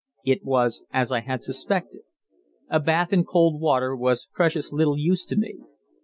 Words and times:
It 0.25 0.43
was 0.43 0.81
as 0.91 1.11
I 1.11 1.19
had 1.19 1.43
suspected. 1.43 2.01
A 2.69 2.79
bath 2.79 3.13
in 3.13 3.23
cold 3.23 3.61
water 3.61 3.95
was 3.95 4.27
precious 4.33 4.73
little 4.73 4.97
use 4.97 5.23
to 5.25 5.35
me. 5.35 5.59